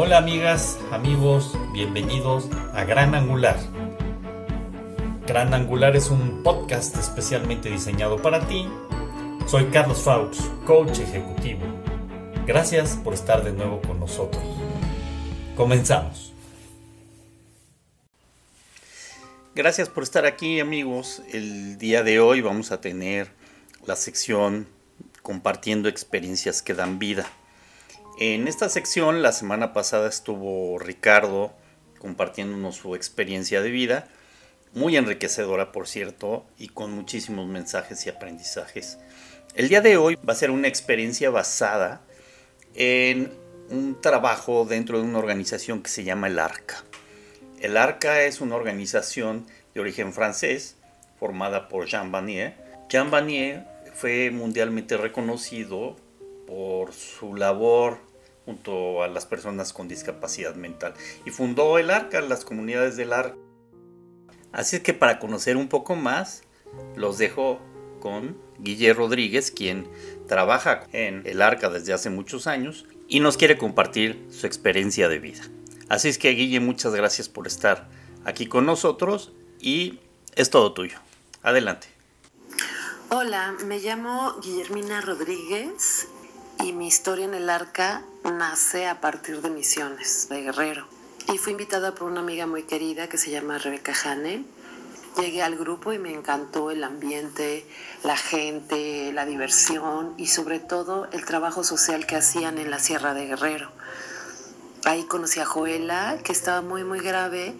Hola 0.00 0.18
amigas, 0.18 0.78
amigos, 0.92 1.58
bienvenidos 1.72 2.48
a 2.72 2.84
Gran 2.84 3.16
Angular. 3.16 3.58
Gran 5.26 5.52
Angular 5.52 5.96
es 5.96 6.10
un 6.10 6.44
podcast 6.44 6.96
especialmente 6.96 7.68
diseñado 7.68 8.22
para 8.22 8.46
ti. 8.46 8.68
Soy 9.48 9.64
Carlos 9.72 10.02
Faux, 10.02 10.38
coach 10.64 11.00
ejecutivo. 11.00 11.62
Gracias 12.46 12.96
por 13.02 13.12
estar 13.12 13.42
de 13.42 13.50
nuevo 13.50 13.80
con 13.82 13.98
nosotros. 13.98 14.40
Comenzamos. 15.56 16.32
Gracias 19.56 19.88
por 19.88 20.04
estar 20.04 20.26
aquí 20.26 20.60
amigos. 20.60 21.22
El 21.32 21.76
día 21.76 22.04
de 22.04 22.20
hoy 22.20 22.40
vamos 22.40 22.70
a 22.70 22.80
tener 22.80 23.32
la 23.84 23.96
sección 23.96 24.68
compartiendo 25.22 25.88
experiencias 25.88 26.62
que 26.62 26.74
dan 26.74 27.00
vida. 27.00 27.28
En 28.20 28.48
esta 28.48 28.68
sección 28.68 29.22
la 29.22 29.30
semana 29.30 29.72
pasada 29.72 30.08
estuvo 30.08 30.76
Ricardo 30.80 31.52
compartiéndonos 32.00 32.74
su 32.74 32.96
experiencia 32.96 33.62
de 33.62 33.70
vida, 33.70 34.08
muy 34.74 34.96
enriquecedora 34.96 35.70
por 35.70 35.86
cierto, 35.86 36.44
y 36.58 36.66
con 36.66 36.90
muchísimos 36.90 37.46
mensajes 37.46 38.04
y 38.04 38.10
aprendizajes. 38.10 38.98
El 39.54 39.68
día 39.68 39.82
de 39.82 39.98
hoy 39.98 40.16
va 40.16 40.32
a 40.32 40.36
ser 40.36 40.50
una 40.50 40.66
experiencia 40.66 41.30
basada 41.30 42.00
en 42.74 43.32
un 43.70 44.00
trabajo 44.00 44.64
dentro 44.64 44.98
de 44.98 45.04
una 45.04 45.20
organización 45.20 45.80
que 45.80 45.90
se 45.90 46.02
llama 46.02 46.26
el 46.26 46.40
ARCA. 46.40 46.82
El 47.60 47.76
ARCA 47.76 48.22
es 48.22 48.40
una 48.40 48.56
organización 48.56 49.46
de 49.74 49.80
origen 49.80 50.12
francés 50.12 50.74
formada 51.20 51.68
por 51.68 51.86
Jean 51.86 52.10
Vanier. 52.10 52.56
Jean 52.88 53.12
Vanier 53.12 53.64
fue 53.94 54.32
mundialmente 54.32 54.96
reconocido 54.96 55.94
por 56.48 56.92
su 56.94 57.36
labor 57.36 58.07
junto 58.48 59.02
a 59.02 59.08
las 59.08 59.26
personas 59.26 59.74
con 59.74 59.88
discapacidad 59.88 60.54
mental 60.54 60.94
y 61.26 61.30
fundó 61.30 61.76
el 61.76 61.90
ARCA, 61.90 62.22
las 62.22 62.46
comunidades 62.46 62.96
del 62.96 63.12
ARCA. 63.12 63.36
Así 64.52 64.76
es 64.76 64.82
que 64.82 64.94
para 64.94 65.18
conocer 65.18 65.58
un 65.58 65.68
poco 65.68 65.96
más, 65.96 66.44
los 66.96 67.18
dejo 67.18 67.60
con 68.00 68.38
Guille 68.58 68.94
Rodríguez, 68.94 69.50
quien 69.50 69.86
trabaja 70.26 70.86
en 70.92 71.26
el 71.26 71.42
ARCA 71.42 71.68
desde 71.68 71.92
hace 71.92 72.08
muchos 72.08 72.46
años 72.46 72.86
y 73.06 73.20
nos 73.20 73.36
quiere 73.36 73.58
compartir 73.58 74.26
su 74.30 74.46
experiencia 74.46 75.10
de 75.10 75.18
vida. 75.18 75.42
Así 75.90 76.08
es 76.08 76.16
que 76.16 76.30
Guille, 76.30 76.60
muchas 76.60 76.94
gracias 76.94 77.28
por 77.28 77.46
estar 77.46 77.90
aquí 78.24 78.46
con 78.46 78.64
nosotros 78.64 79.30
y 79.60 80.00
es 80.36 80.48
todo 80.48 80.72
tuyo. 80.72 80.96
Adelante. 81.42 81.88
Hola, 83.10 83.54
me 83.66 83.78
llamo 83.78 84.40
Guillermina 84.40 85.02
Rodríguez 85.02 86.08
y 86.64 86.72
mi 86.72 86.88
historia 86.88 87.26
en 87.26 87.34
el 87.34 87.50
arca 87.50 88.04
nace 88.30 88.86
a 88.86 89.00
partir 89.00 89.40
de 89.42 89.50
misiones 89.50 90.28
de 90.28 90.42
Guerrero. 90.42 90.86
Y 91.32 91.38
fui 91.38 91.52
invitada 91.52 91.94
por 91.94 92.10
una 92.10 92.20
amiga 92.20 92.46
muy 92.46 92.62
querida 92.62 93.08
que 93.08 93.18
se 93.18 93.30
llama 93.30 93.58
Rebeca 93.58 93.94
Jane. 93.94 94.44
Llegué 95.16 95.42
al 95.42 95.56
grupo 95.56 95.92
y 95.92 95.98
me 95.98 96.12
encantó 96.12 96.70
el 96.70 96.84
ambiente, 96.84 97.66
la 98.02 98.16
gente, 98.16 99.12
la 99.12 99.26
diversión 99.26 100.14
y 100.16 100.28
sobre 100.28 100.60
todo 100.60 101.08
el 101.12 101.24
trabajo 101.24 101.64
social 101.64 102.06
que 102.06 102.16
hacían 102.16 102.58
en 102.58 102.70
la 102.70 102.78
Sierra 102.78 103.14
de 103.14 103.26
Guerrero. 103.26 103.70
Ahí 104.84 105.04
conocí 105.04 105.40
a 105.40 105.44
Joela, 105.44 106.18
que 106.22 106.32
estaba 106.32 106.62
muy, 106.62 106.84
muy 106.84 107.00
grave 107.00 107.54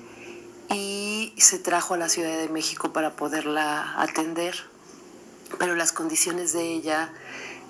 y 0.70 1.34
se 1.36 1.58
trajo 1.58 1.94
a 1.94 1.98
la 1.98 2.08
Ciudad 2.08 2.36
de 2.38 2.48
México 2.48 2.92
para 2.92 3.16
poderla 3.16 4.00
atender. 4.00 4.54
Pero 5.58 5.74
las 5.74 5.92
condiciones 5.92 6.52
de 6.52 6.62
ella 6.62 7.12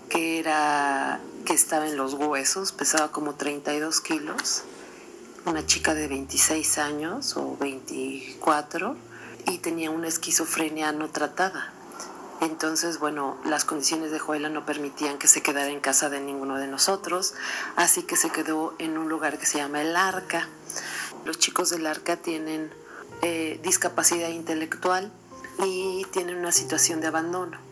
que 0.09 0.39
era 0.39 1.21
que 1.45 1.55
estaba 1.55 1.87
en 1.87 1.97
los 1.97 2.15
huesos, 2.15 2.73
pesaba 2.73 3.11
como 3.11 3.35
32 3.35 4.01
kilos, 4.01 4.65
una 5.47 5.65
chica 5.65 5.95
de 5.95 6.09
26 6.09 6.79
años 6.79 7.37
o 7.37 7.57
24 7.57 8.97
y 9.47 9.59
tenía 9.59 9.91
una 9.91 10.09
esquizofrenia 10.09 10.93
no 10.93 11.09
tratada. 11.09 11.73
Entonces, 12.41 13.01
bueno, 13.01 13.37
las 13.45 13.65
condiciones 13.65 14.13
de 14.13 14.19
Joela 14.19 14.49
no 14.49 14.65
permitían 14.65 15.19
que 15.19 15.27
se 15.27 15.43
quedara 15.43 15.69
en 15.69 15.81
casa 15.81 16.09
de 16.09 16.21
ninguno 16.21 16.57
de 16.57 16.69
nosotros, 16.69 17.35
así 17.77 18.03
que 18.03 18.17
se 18.17 18.31
quedó 18.31 18.75
en 18.79 18.97
un 18.97 19.09
lugar 19.09 19.39
que 19.39 19.47
se 19.47 19.59
llama 19.59 19.83
el 19.83 19.97
Arca. 19.97 20.49
Los 21.25 21.39
chicos 21.39 21.71
del 21.71 21.87
Arca 21.87 22.17
tienen 22.17 22.71
eh, 23.23 23.59
discapacidad 23.63 24.29
intelectual 24.29 25.11
y 25.65 26.07
tienen 26.13 26.37
una 26.37 26.53
situación 26.53 27.01
de 27.01 27.09
abandono. 27.09 27.68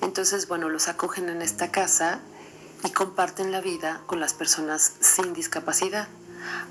Entonces, 0.00 0.48
bueno, 0.48 0.68
los 0.68 0.88
acogen 0.88 1.28
en 1.28 1.42
esta 1.42 1.70
casa 1.70 2.20
y 2.84 2.90
comparten 2.90 3.52
la 3.52 3.60
vida 3.60 4.02
con 4.06 4.20
las 4.20 4.34
personas 4.34 4.92
sin 5.00 5.32
discapacidad. 5.32 6.08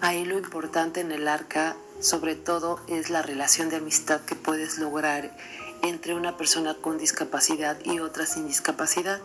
Ahí 0.02 0.26
lo 0.26 0.38
importante 0.38 1.02
en 1.02 1.12
el 1.12 1.28
arca, 1.28 1.76
sobre 2.00 2.36
todo, 2.36 2.80
es 2.88 3.10
la 3.10 3.22
relación 3.22 3.70
de 3.70 3.78
amistad 3.78 4.22
que 4.22 4.36
puedes 4.36 4.78
lograr 4.78 5.36
entre 5.82 6.16
una 6.16 6.38
persona 6.38 6.76
con 6.76 6.98
discapacidad 6.98 7.78
y 7.84 8.00
otra 8.00 8.26
sin 8.26 8.48
discapacidad. 8.48 9.22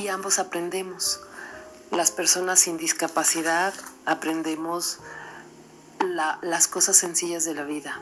Y 0.00 0.08
ambos 0.08 0.38
aprendemos. 0.38 1.20
Las 1.90 2.12
personas 2.12 2.60
sin 2.60 2.76
discapacidad 2.76 3.74
aprendemos 4.06 4.98
las 6.42 6.68
cosas 6.68 6.96
sencillas 6.96 7.44
de 7.44 7.54
la 7.54 7.64
vida, 7.64 8.00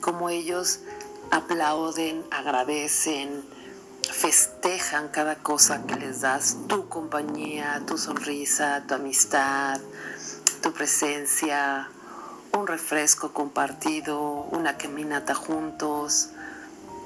como 0.00 0.28
ellos 0.28 0.80
aplauden, 1.30 2.24
agradecen, 2.30 3.42
festejan 4.18 5.08
cada 5.08 5.36
cosa 5.36 5.86
que 5.86 5.94
les 5.94 6.22
das, 6.22 6.56
tu 6.66 6.88
compañía, 6.88 7.80
tu 7.86 7.96
sonrisa, 7.96 8.82
tu 8.88 8.94
amistad, 8.94 9.80
tu 10.60 10.72
presencia, 10.72 11.88
un 12.52 12.66
refresco 12.66 13.32
compartido, 13.32 14.18
una 14.50 14.76
caminata 14.76 15.36
juntos, 15.36 16.30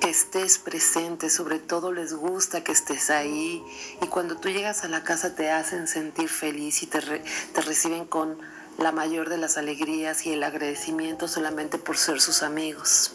que 0.00 0.08
estés 0.08 0.56
presente, 0.56 1.28
sobre 1.28 1.58
todo 1.58 1.92
les 1.92 2.14
gusta 2.14 2.64
que 2.64 2.72
estés 2.72 3.10
ahí 3.10 3.62
y 4.00 4.06
cuando 4.06 4.38
tú 4.38 4.48
llegas 4.48 4.82
a 4.82 4.88
la 4.88 5.04
casa 5.04 5.34
te 5.34 5.50
hacen 5.50 5.88
sentir 5.88 6.30
feliz 6.30 6.82
y 6.82 6.86
te, 6.86 7.00
te 7.00 7.60
reciben 7.60 8.06
con 8.06 8.38
la 8.78 8.90
mayor 8.90 9.28
de 9.28 9.36
las 9.36 9.58
alegrías 9.58 10.24
y 10.24 10.32
el 10.32 10.42
agradecimiento 10.42 11.28
solamente 11.28 11.76
por 11.76 11.98
ser 11.98 12.22
sus 12.22 12.42
amigos. 12.42 13.12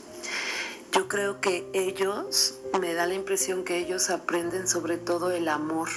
Yo 0.98 1.08
creo 1.08 1.40
que 1.40 1.70
ellos, 1.74 2.56
me 2.82 2.96
da 2.96 3.06
la 3.06 3.14
impresión 3.14 3.64
que 3.64 3.78
ellos 3.78 4.10
aprenden 4.10 4.68
sobre 4.68 4.98
todo 4.98 5.30
el 5.30 5.48
amor. 5.48 5.90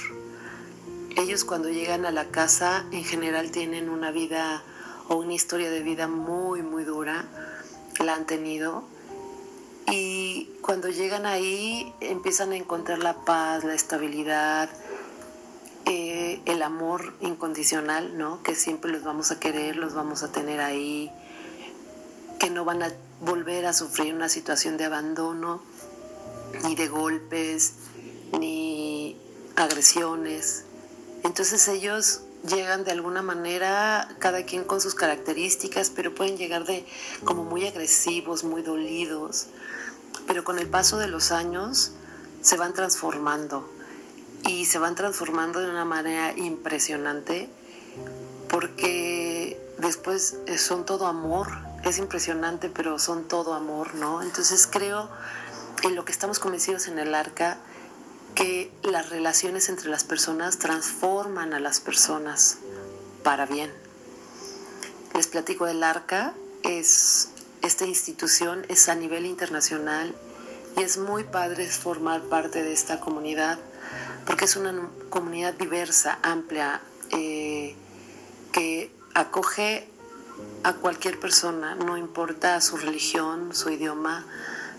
Ellos 1.17 1.43
cuando 1.43 1.69
llegan 1.69 2.05
a 2.05 2.11
la 2.11 2.25
casa 2.25 2.85
en 2.91 3.03
general 3.03 3.49
tienen 3.49 3.89
una 3.89 4.11
vida 4.11 4.61
o 5.07 5.15
una 5.15 5.33
historia 5.33 5.71
de 5.71 5.81
vida 5.81 6.07
muy, 6.07 6.61
muy 6.61 6.83
dura, 6.83 7.25
la 7.99 8.13
han 8.13 8.27
tenido. 8.27 8.83
Y 9.87 10.51
cuando 10.61 10.87
llegan 10.89 11.25
ahí 11.25 11.95
empiezan 11.99 12.51
a 12.51 12.55
encontrar 12.55 12.99
la 12.99 13.25
paz, 13.25 13.63
la 13.63 13.73
estabilidad, 13.73 14.69
eh, 15.87 16.43
el 16.45 16.61
amor 16.61 17.15
incondicional, 17.21 18.19
¿no? 18.19 18.43
Que 18.43 18.53
siempre 18.53 18.91
los 18.91 19.03
vamos 19.03 19.31
a 19.31 19.39
querer, 19.39 19.77
los 19.77 19.95
vamos 19.95 20.21
a 20.21 20.31
tener 20.31 20.59
ahí, 20.61 21.11
que 22.39 22.51
no 22.51 22.65
van 22.65 22.83
a 22.83 22.91
volver 23.21 23.65
a 23.65 23.73
sufrir 23.73 24.13
una 24.13 24.29
situación 24.29 24.77
de 24.77 24.85
abandono, 24.85 25.61
ni 26.63 26.75
de 26.75 26.87
golpes, 26.87 27.73
ni 28.37 29.17
agresiones. 29.55 30.65
Entonces 31.23 31.67
ellos 31.67 32.21
llegan 32.47 32.83
de 32.83 32.91
alguna 32.91 33.21
manera, 33.21 34.09
cada 34.19 34.43
quien 34.43 34.63
con 34.63 34.81
sus 34.81 34.95
características, 34.95 35.91
pero 35.91 36.13
pueden 36.13 36.37
llegar 36.37 36.65
de 36.65 36.85
como 37.23 37.43
muy 37.43 37.67
agresivos, 37.67 38.43
muy 38.43 38.63
dolidos. 38.63 39.47
Pero 40.27 40.43
con 40.43 40.59
el 40.59 40.67
paso 40.67 40.97
de 40.97 41.07
los 41.07 41.31
años 41.31 41.91
se 42.41 42.57
van 42.57 42.73
transformando 42.73 43.69
y 44.47 44.65
se 44.65 44.79
van 44.79 44.95
transformando 44.95 45.59
de 45.59 45.69
una 45.69 45.85
manera 45.85 46.35
impresionante 46.35 47.49
porque 48.49 49.57
después 49.77 50.37
son 50.57 50.85
todo 50.85 51.07
amor, 51.07 51.47
es 51.83 51.97
impresionante, 51.97 52.69
pero 52.69 52.99
son 52.99 53.27
todo 53.27 53.53
amor, 53.53 53.95
¿no? 53.95 54.21
Entonces 54.21 54.67
creo 54.67 55.09
en 55.83 55.95
lo 55.95 56.05
que 56.05 56.11
estamos 56.11 56.39
convencidos 56.39 56.87
en 56.87 56.99
el 56.99 57.15
arca, 57.15 57.57
que 58.35 58.71
las 58.83 59.09
relaciones 59.09 59.67
entre 59.69 59.89
las 59.89 60.03
personas 60.03 60.57
transforman 60.57 61.53
a 61.53 61.59
las 61.59 61.79
personas 61.79 62.57
para 63.23 63.45
bien. 63.45 63.71
Les 65.13 65.27
platico 65.27 65.65
del 65.65 65.83
arca, 65.83 66.33
es 66.63 67.29
esta 67.61 67.85
institución 67.85 68.65
es 68.69 68.89
a 68.89 68.95
nivel 68.95 69.25
internacional 69.25 70.15
y 70.77 70.81
es 70.81 70.97
muy 70.97 71.23
padre 71.23 71.67
formar 71.67 72.21
parte 72.23 72.63
de 72.63 72.73
esta 72.73 72.99
comunidad 72.99 73.59
porque 74.25 74.45
es 74.45 74.55
una 74.55 74.89
comunidad 75.09 75.53
diversa, 75.53 76.19
amplia, 76.21 76.81
eh, 77.09 77.75
que 78.51 78.91
acoge 79.13 79.87
a 80.63 80.73
cualquier 80.73 81.19
persona, 81.19 81.75
no 81.75 81.97
importa 81.97 82.59
su 82.61 82.77
religión, 82.77 83.53
su 83.53 83.69
idioma, 83.69 84.25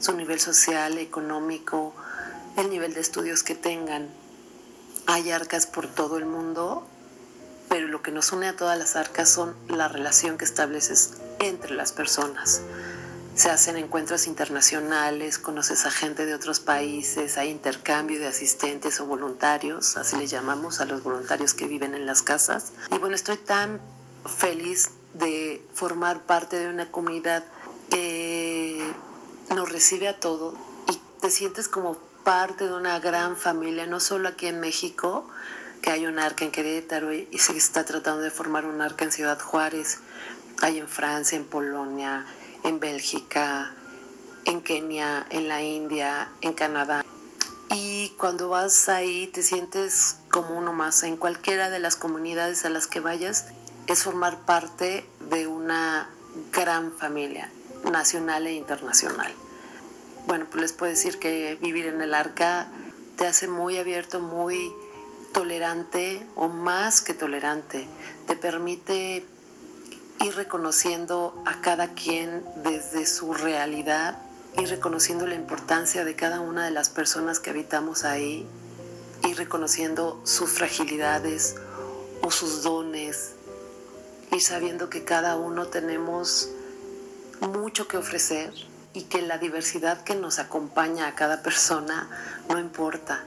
su 0.00 0.12
nivel 0.12 0.40
social, 0.40 0.98
económico, 0.98 1.94
el 2.56 2.70
nivel 2.70 2.94
de 2.94 3.00
estudios 3.00 3.42
que 3.42 3.54
tengan. 3.54 4.08
Hay 5.06 5.30
arcas 5.30 5.66
por 5.66 5.86
todo 5.86 6.18
el 6.18 6.26
mundo 6.26 6.86
pero 7.72 7.88
lo 7.88 8.02
que 8.02 8.10
nos 8.10 8.32
une 8.32 8.48
a 8.48 8.54
todas 8.54 8.78
las 8.78 8.96
arcas 8.96 9.30
son 9.30 9.56
la 9.66 9.88
relación 9.88 10.36
que 10.36 10.44
estableces 10.44 11.14
entre 11.38 11.74
las 11.74 11.90
personas. 11.92 12.60
Se 13.34 13.48
hacen 13.48 13.78
encuentros 13.78 14.26
internacionales, 14.26 15.38
conoces 15.38 15.86
a 15.86 15.90
gente 15.90 16.26
de 16.26 16.34
otros 16.34 16.60
países, 16.60 17.38
hay 17.38 17.48
intercambio 17.48 18.20
de 18.20 18.26
asistentes 18.26 19.00
o 19.00 19.06
voluntarios, 19.06 19.96
así 19.96 20.16
les 20.16 20.30
llamamos 20.30 20.80
a 20.80 20.84
los 20.84 21.02
voluntarios 21.02 21.54
que 21.54 21.66
viven 21.66 21.94
en 21.94 22.04
las 22.04 22.20
casas. 22.20 22.72
Y 22.94 22.98
bueno, 22.98 23.14
estoy 23.14 23.38
tan 23.38 23.80
feliz 24.26 24.90
de 25.14 25.64
formar 25.74 26.22
parte 26.22 26.58
de 26.58 26.68
una 26.68 26.90
comunidad 26.90 27.44
que 27.90 28.80
nos 29.54 29.70
recibe 29.70 30.08
a 30.08 30.18
todos 30.18 30.54
y 30.90 30.98
te 31.20 31.30
sientes 31.30 31.68
como 31.68 31.96
parte 32.24 32.66
de 32.66 32.74
una 32.74 32.98
gran 33.00 33.36
familia, 33.36 33.86
no 33.86 34.00
solo 34.00 34.28
aquí 34.28 34.46
en 34.46 34.60
México, 34.60 35.26
que 35.82 35.90
hay 35.90 36.06
un 36.06 36.18
arca 36.18 36.44
en 36.44 36.52
Querétaro 36.52 37.12
y, 37.12 37.26
se 37.38 37.56
está 37.56 37.84
tratando 37.84 38.22
de 38.22 38.30
formar 38.30 38.64
un 38.64 38.80
arca 38.80 39.04
en 39.04 39.12
Ciudad 39.12 39.40
Juárez, 39.40 39.98
hay 40.60 40.78
en 40.78 40.88
Francia, 40.88 41.36
en 41.36 41.44
Polonia, 41.44 42.24
en 42.62 42.78
Bélgica, 42.78 43.74
en 44.44 44.62
Kenia, 44.62 45.26
en 45.30 45.48
la 45.48 45.62
India, 45.62 46.28
en 46.40 46.52
Canadá. 46.52 47.04
Y 47.74 48.10
cuando 48.18 48.48
vas 48.48 48.88
ahí 48.88 49.26
te 49.28 49.42
sientes 49.42 50.18
como 50.30 50.56
uno 50.58 50.72
más. 50.72 51.02
En 51.02 51.16
cualquiera 51.16 51.70
de 51.70 51.78
las 51.78 51.96
comunidades 51.96 52.64
a 52.64 52.68
las 52.68 52.86
que 52.86 53.00
vayas 53.00 53.46
es 53.86 54.02
formar 54.04 54.40
parte 54.40 55.06
de 55.30 55.46
una 55.46 56.08
gran 56.52 56.92
familia 56.92 57.50
nacional 57.90 58.46
e 58.46 58.52
internacional. 58.52 59.32
Bueno, 60.26 60.46
pues 60.50 60.62
les 60.62 60.72
puedo 60.72 60.90
decir 60.90 61.18
que 61.18 61.58
vivir 61.60 61.86
en 61.86 62.00
el 62.00 62.14
arca 62.14 62.68
te 63.16 63.26
hace 63.26 63.48
muy 63.48 63.76
abierto, 63.78 64.20
muy 64.20 64.72
tolerante 65.32 66.24
o 66.36 66.48
más 66.48 67.00
que 67.00 67.14
tolerante. 67.14 67.86
Te 68.26 68.36
permite 68.36 69.26
ir 70.20 70.34
reconociendo 70.36 71.42
a 71.44 71.60
cada 71.60 71.94
quien 71.94 72.44
desde 72.62 73.06
su 73.06 73.34
realidad, 73.34 74.18
ir 74.58 74.68
reconociendo 74.68 75.26
la 75.26 75.34
importancia 75.34 76.04
de 76.04 76.14
cada 76.14 76.40
una 76.40 76.64
de 76.64 76.70
las 76.70 76.88
personas 76.88 77.40
que 77.40 77.50
habitamos 77.50 78.04
ahí, 78.04 78.46
ir 79.28 79.36
reconociendo 79.36 80.20
sus 80.24 80.50
fragilidades 80.50 81.56
o 82.22 82.30
sus 82.30 82.62
dones, 82.62 83.32
ir 84.32 84.40
sabiendo 84.42 84.88
que 84.88 85.04
cada 85.04 85.36
uno 85.36 85.66
tenemos 85.66 86.48
mucho 87.40 87.86
que 87.86 87.98
ofrecer 87.98 88.52
y 88.94 89.02
que 89.02 89.20
la 89.22 89.38
diversidad 89.38 90.04
que 90.04 90.14
nos 90.14 90.38
acompaña 90.38 91.06
a 91.06 91.14
cada 91.14 91.42
persona 91.42 92.08
no 92.48 92.58
importa. 92.58 93.24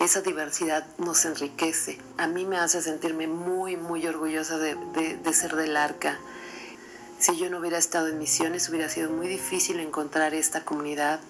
Esa 0.00 0.20
diversidad 0.20 0.86
nos 0.98 1.24
enriquece. 1.24 1.98
A 2.18 2.26
mí 2.26 2.44
me 2.44 2.58
hace 2.58 2.82
sentirme 2.82 3.26
muy, 3.26 3.76
muy 3.76 4.06
orgullosa 4.06 4.58
de, 4.58 4.74
de 4.74 5.32
ser 5.32 5.56
del 5.56 5.76
arca. 5.76 6.18
Si 7.18 7.36
yo 7.36 7.50
no 7.50 7.58
hubiera 7.58 7.78
estado 7.78 8.08
en 8.08 8.18
misiones, 8.18 8.68
hubiera 8.68 8.88
sido 8.88 9.10
muy 9.10 9.26
difícil 9.26 9.80
encontrar 9.80 10.34
esta 10.34 10.64
comunidad 10.64 11.20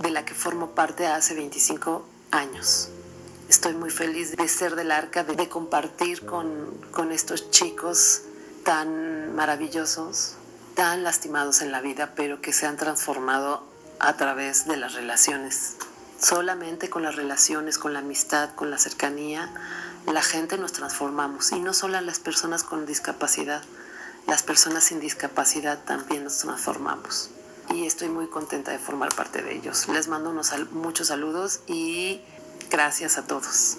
de 0.00 0.10
la 0.10 0.24
que 0.24 0.34
formo 0.34 0.70
parte 0.72 1.06
hace 1.06 1.34
25 1.34 2.04
años. 2.32 2.90
Estoy 3.48 3.74
muy 3.74 3.90
feliz 3.90 4.36
de 4.36 4.48
ser 4.48 4.74
del 4.74 4.90
arca, 4.90 5.22
de, 5.22 5.48
compartir 5.48 6.26
con, 6.26 6.80
con 6.90 7.12
estos 7.12 7.50
chicos 7.52 8.22
tan 8.64 9.36
maravillosos, 9.36 10.34
tan 10.74 11.04
lastimados 11.04 11.62
en 11.62 11.70
la 11.70 11.80
vida, 11.80 12.14
pero 12.16 12.40
que 12.40 12.52
se 12.52 12.66
han 12.66 12.76
transformado 12.76 13.62
a 14.00 14.16
través 14.16 14.66
de 14.66 14.76
las 14.76 14.94
relaciones. 14.94 15.76
Solamente 16.20 16.90
con 16.90 17.04
las 17.04 17.14
relaciones, 17.14 17.78
con 17.78 17.92
la 17.92 18.00
amistad, 18.00 18.50
con 18.56 18.70
la 18.70 18.78
cercanía, 18.78 19.48
la 20.12 20.22
gente 20.22 20.58
nos 20.58 20.72
transformamos. 20.72 21.52
Y 21.52 21.60
no 21.60 21.72
solo 21.72 22.00
las 22.00 22.18
personas 22.18 22.64
con 22.64 22.84
discapacidad, 22.84 23.62
las 24.26 24.42
personas 24.42 24.82
sin 24.82 24.98
discapacidad 24.98 25.84
también 25.84 26.24
nos 26.24 26.38
transformamos. 26.38 27.30
Y 27.72 27.86
estoy 27.86 28.08
muy 28.08 28.26
contenta 28.28 28.72
de 28.72 28.78
formar 28.78 29.14
parte 29.14 29.42
de 29.42 29.54
ellos. 29.54 29.86
Les 29.88 30.08
mando 30.08 30.30
unos 30.30 30.52
muchos 30.72 31.08
saludos 31.08 31.60
y 31.68 32.22
gracias 32.70 33.18
a 33.18 33.26
todos. 33.26 33.78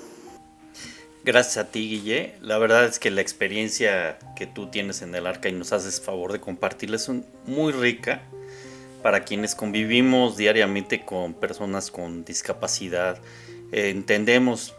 Gracias 1.24 1.57
a 1.57 1.72
ti, 1.72 1.89
Guille. 1.89 2.36
La 2.42 2.57
verdad 2.57 2.86
es 2.86 3.00
que 3.00 3.12
la 3.12 3.22
experiencia 3.22 4.18
que 4.36 4.48
tú 4.48 4.68
tienes 4.68 5.01
en 5.01 5.13
el 5.13 5.28
arca 5.28 5.50
y 5.50 5.51
nos 5.51 5.74
haces 5.74 6.00
favor 6.00 6.31
de 6.31 6.39
compartirla 6.39 6.95
es 6.95 7.12
muy 7.45 7.74
rica 7.74 8.22
para 9.04 9.25
quienes 9.25 9.54
convivimos 9.54 10.38
diariamente 10.38 11.04
con 11.04 11.34
personas 11.34 11.92
con 11.92 12.24
discapacidad. 12.24 13.19
Entendemos 13.72 14.74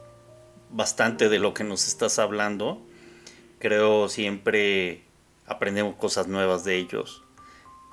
bastante 0.70 1.28
de 1.28 1.38
lo 1.38 1.54
que 1.54 1.64
nos 1.64 1.86
estás 1.86 2.18
hablando. 2.18 2.80
Creo 3.58 4.08
siempre 4.08 5.02
aprendemos 5.46 5.96
cosas 5.96 6.28
nuevas 6.28 6.64
de 6.64 6.76
ellos. 6.76 7.24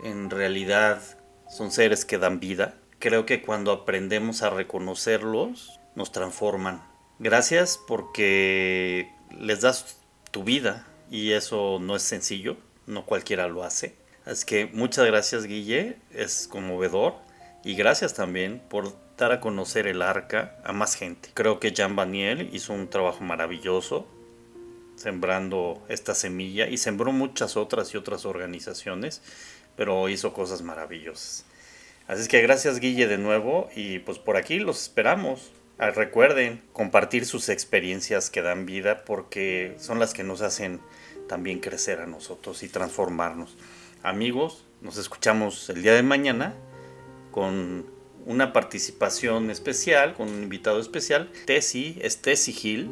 En 0.04 0.30
realidad 0.30 1.02
son 1.50 1.72
seres 1.72 2.06
que 2.06 2.18
dan 2.18 2.40
vida. 2.40 2.76
Creo 3.00 3.26
que 3.26 3.42
cuando 3.42 3.72
aprendemos 3.72 4.42
a 4.42 4.50
reconocerlos, 4.50 5.80
nos 5.96 6.12
transforman 6.12 6.82
Gracias 7.18 7.80
porque 7.88 9.10
les 9.40 9.62
das 9.62 9.98
tu 10.32 10.44
vida 10.44 10.86
y 11.10 11.32
eso 11.32 11.80
no 11.82 11.96
es 11.96 12.02
sencillo, 12.02 12.58
no 12.88 13.06
cualquiera 13.06 13.48
lo 13.48 13.64
hace. 13.64 13.96
Así 14.26 14.46
que 14.46 14.66
muchas 14.66 15.06
gracias 15.06 15.46
Guille, 15.46 15.96
es 16.12 16.50
conmovedor 16.50 17.16
y 17.64 17.76
gracias 17.76 18.14
también 18.14 18.62
por 18.70 18.94
dar 19.18 19.32
a 19.32 19.40
conocer 19.40 19.88
el 19.88 20.02
arca 20.02 20.58
a 20.66 20.74
más 20.74 20.96
gente. 20.96 21.30
Creo 21.34 21.62
que 21.62 21.72
Jean 21.72 21.96
Baniel 21.96 22.50
hizo 22.52 22.74
un 22.74 22.90
trabajo 22.90 23.24
maravilloso 23.24 24.06
sembrando 24.98 25.82
esta 25.88 26.16
semilla 26.16 26.68
y 26.68 26.78
sembró 26.78 27.14
muchas 27.14 27.56
otras 27.56 27.94
y 27.94 27.98
otras 27.98 28.26
organizaciones, 28.26 29.22
pero 29.78 30.10
hizo 30.10 30.34
cosas 30.34 30.64
maravillosas. 30.64 31.46
Así 32.08 32.28
que 32.28 32.42
gracias 32.42 32.82
Guille 32.82 33.08
de 33.08 33.18
nuevo 33.18 33.70
y 33.74 34.00
pues 34.00 34.20
por 34.20 34.36
aquí 34.36 34.60
los 34.60 34.82
esperamos. 34.82 35.52
Ah, 35.78 35.92
recuerden 35.92 36.62
compartir 36.72 37.26
sus 37.26 37.50
experiencias 37.50 38.30
que 38.30 38.42
dan 38.42 38.66
vida 38.66 39.04
porque 39.04 39.76
son 39.78 40.00
las 40.00 40.14
que 40.14 40.24
nos 40.24 40.42
hacen 40.42 40.80
también 41.28 41.60
crecer 41.60 42.00
a 42.00 42.06
nosotros 42.06 42.64
y 42.64 42.70
transformarnos. 42.70 43.58
Amigos, 44.02 44.64
nos 44.82 44.98
escuchamos 44.98 45.70
el 45.70 45.84
día 45.84 45.94
de 45.94 46.02
mañana 46.02 46.54
con 47.32 47.86
una 48.26 48.54
participación 48.54 49.52
especial, 49.52 50.14
con 50.14 50.30
un 50.30 50.44
invitado 50.44 50.80
especial. 50.80 51.30
Tessy, 51.46 52.00
es 52.02 52.22
Tessy 52.22 52.54
Gil. 52.54 52.90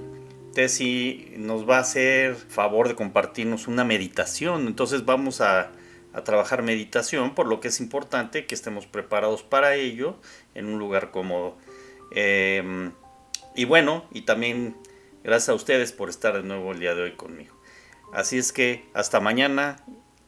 Tessy 0.54 1.36
nos 1.38 1.68
va 1.68 1.78
a 1.78 1.82
hacer 1.82 2.36
favor 2.36 2.90
de 2.90 2.96
compartirnos 2.96 3.70
una 3.70 3.86
meditación. 3.86 4.68
Entonces 4.68 5.06
vamos 5.06 5.40
a, 5.40 5.72
a 6.12 6.24
trabajar 6.26 6.64
meditación, 6.64 7.34
por 7.34 7.48
lo 7.48 7.62
que 7.62 7.70
es 7.70 7.80
importante 7.80 8.46
que 8.46 8.56
estemos 8.56 8.88
preparados 8.88 9.42
para 9.42 9.76
ello 9.76 10.18
en 10.54 10.66
un 10.66 10.80
lugar 10.80 11.12
cómodo. 11.12 11.58
Em, 12.14 12.92
y 13.56 13.66
bueno, 13.66 14.06
y 14.12 14.22
también 14.22 14.76
gracias 15.24 15.50
a 15.50 15.54
ustedes 15.54 15.92
por 15.92 16.10
estar 16.10 16.34
de 16.34 16.44
nuevo 16.44 16.72
el 16.72 16.80
día 16.80 16.96
de 16.96 17.04
hoy 17.04 17.12
conmigo. 17.14 17.56
Así 18.14 18.38
es 18.38 18.52
que 18.52 18.86
hasta 18.94 19.20
mañana 19.20 19.84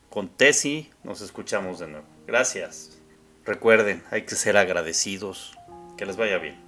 con 0.10 0.30
Tesi 0.30 0.90
nos 1.04 1.22
escuchamos 1.22 1.80
de 1.80 1.88
nuevo. 1.88 2.06
Gracias. 2.26 3.00
Recuerden, 3.46 4.04
hay 4.10 4.24
que 4.24 4.36
ser 4.36 4.58
agradecidos. 4.58 5.56
Que 5.98 6.06
les 6.06 6.18
vaya 6.18 6.40
bien. 6.40 6.65